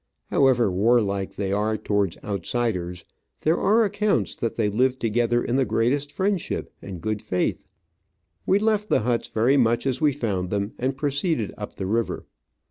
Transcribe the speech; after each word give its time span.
However 0.31 0.71
warlike 0.71 1.35
they 1.35 1.51
are 1.53 1.77
towards 1.77 2.17
outsiders, 2.23 3.05
there 3.41 3.59
are 3.59 3.85
accounts 3.85 4.35
that 4.35 4.55
they 4.55 4.67
live 4.67 4.97
together 4.97 5.43
in 5.43 5.57
the 5.57 5.63
greatest 5.63 6.11
friendship 6.11 6.73
and 6.81 6.99
good 7.01 7.21
faith. 7.21 7.69
We 8.47 8.57
left 8.57 8.89
the 8.89 9.01
huts 9.01 9.27
very 9.27 9.57
much 9.57 9.85
as 9.85 10.01
we 10.01 10.11
found 10.11 10.49
them, 10.49 10.73
and 10.79 10.97
proceeded 10.97 11.53
up 11.55 11.75
the 11.75 11.85
river. 11.85 12.25